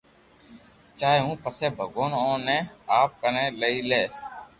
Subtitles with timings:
[0.99, 2.57] چاھي ھون پسي ڀگوان اوني
[2.99, 4.03] آپ ڪني ليئي لي